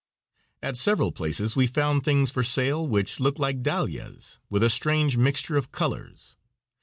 At 0.63 0.77
several 0.77 1.11
places 1.11 1.55
we 1.55 1.67
found 1.67 2.03
things 2.03 2.31
for 2.31 2.43
sale 2.43 2.87
which 2.87 3.19
looked 3.19 3.37
like 3.37 3.61
dahlias, 3.61 4.39
with 4.49 4.63
a 4.63 4.69
strange 4.71 5.15
mixture 5.15 5.57
of 5.57 5.71
colors. 5.71 6.35